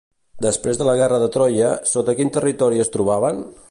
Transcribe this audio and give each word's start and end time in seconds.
Després 0.45 0.79
de 0.79 0.87
la 0.87 0.95
guerra 1.01 1.21
de 1.25 1.29
Troia, 1.37 1.69
sota 1.93 2.19
quin 2.21 2.35
territori 2.39 2.87
es 2.87 2.95
trobaven? 2.97 3.45